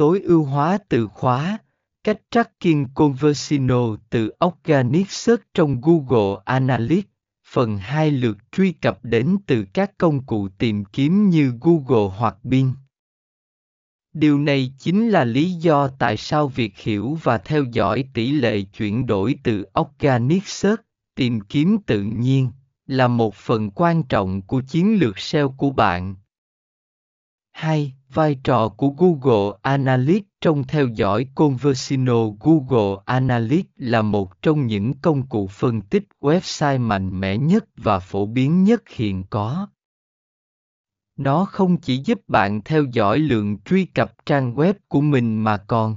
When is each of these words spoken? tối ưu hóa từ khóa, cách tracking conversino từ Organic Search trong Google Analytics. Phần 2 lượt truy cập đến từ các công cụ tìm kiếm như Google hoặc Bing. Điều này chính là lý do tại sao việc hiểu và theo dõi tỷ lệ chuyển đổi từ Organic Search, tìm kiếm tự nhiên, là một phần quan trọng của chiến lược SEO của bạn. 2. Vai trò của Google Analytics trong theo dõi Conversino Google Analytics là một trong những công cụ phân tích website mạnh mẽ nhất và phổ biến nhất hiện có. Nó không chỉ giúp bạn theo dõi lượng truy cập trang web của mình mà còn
tối 0.00 0.20
ưu 0.20 0.44
hóa 0.44 0.78
từ 0.88 1.06
khóa, 1.06 1.58
cách 2.04 2.20
tracking 2.30 2.84
conversino 2.94 3.96
từ 4.10 4.32
Organic 4.44 5.10
Search 5.10 5.42
trong 5.54 5.80
Google 5.80 6.42
Analytics. 6.44 7.08
Phần 7.48 7.78
2 7.78 8.10
lượt 8.10 8.36
truy 8.52 8.72
cập 8.72 8.98
đến 9.02 9.36
từ 9.46 9.64
các 9.72 9.98
công 9.98 10.26
cụ 10.26 10.48
tìm 10.48 10.84
kiếm 10.84 11.28
như 11.30 11.52
Google 11.60 12.16
hoặc 12.16 12.36
Bing. 12.42 12.72
Điều 14.12 14.38
này 14.38 14.72
chính 14.78 15.08
là 15.08 15.24
lý 15.24 15.52
do 15.52 15.88
tại 15.88 16.16
sao 16.16 16.48
việc 16.48 16.78
hiểu 16.78 17.18
và 17.22 17.38
theo 17.38 17.64
dõi 17.72 18.04
tỷ 18.14 18.30
lệ 18.30 18.62
chuyển 18.62 19.06
đổi 19.06 19.34
từ 19.42 19.66
Organic 19.80 20.46
Search, 20.46 20.80
tìm 21.14 21.40
kiếm 21.40 21.78
tự 21.86 22.02
nhiên, 22.02 22.50
là 22.86 23.08
một 23.08 23.34
phần 23.34 23.70
quan 23.70 24.02
trọng 24.02 24.42
của 24.42 24.60
chiến 24.60 24.98
lược 25.00 25.18
SEO 25.18 25.50
của 25.50 25.70
bạn. 25.70 26.14
2. 27.60 27.94
Vai 28.14 28.34
trò 28.44 28.68
của 28.68 28.88
Google 28.88 29.58
Analytics 29.62 30.28
trong 30.40 30.64
theo 30.64 30.86
dõi 30.86 31.26
Conversino 31.34 32.26
Google 32.40 33.02
Analytics 33.04 33.70
là 33.76 34.02
một 34.02 34.42
trong 34.42 34.66
những 34.66 34.92
công 35.02 35.26
cụ 35.26 35.46
phân 35.46 35.80
tích 35.80 36.08
website 36.20 36.80
mạnh 36.80 37.20
mẽ 37.20 37.36
nhất 37.36 37.64
và 37.76 37.98
phổ 37.98 38.26
biến 38.26 38.64
nhất 38.64 38.82
hiện 38.88 39.24
có. 39.30 39.68
Nó 41.16 41.44
không 41.44 41.76
chỉ 41.76 41.96
giúp 42.04 42.20
bạn 42.28 42.60
theo 42.64 42.84
dõi 42.92 43.18
lượng 43.18 43.58
truy 43.64 43.84
cập 43.84 44.26
trang 44.26 44.54
web 44.54 44.74
của 44.88 45.00
mình 45.00 45.44
mà 45.44 45.56
còn 45.56 45.96